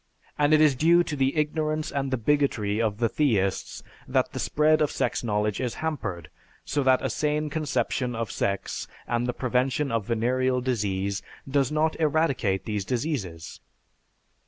[0.35, 4.39] And it is due to the ignorance and the bigotry of the theists that the
[4.39, 6.31] spread of sex knowledge is hampered
[6.65, 11.95] so that a sane conception of sex and the prevention of venereal disease does not
[11.99, 13.59] eradicate these diseases.